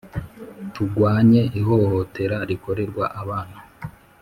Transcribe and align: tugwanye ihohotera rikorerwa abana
tugwanye 0.73 1.41
ihohotera 1.59 2.37
rikorerwa 2.49 3.05
abana 3.21 3.57